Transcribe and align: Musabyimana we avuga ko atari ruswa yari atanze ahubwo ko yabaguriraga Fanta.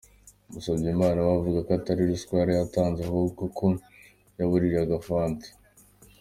Musabyimana 0.51 1.19
we 1.25 1.31
avuga 1.39 1.59
ko 1.65 1.71
atari 1.79 2.01
ruswa 2.09 2.33
yari 2.41 2.53
atanze 2.65 2.99
ahubwo 3.03 3.43
ko 3.57 3.67
yabaguriraga 4.37 4.95
Fanta. 5.07 5.47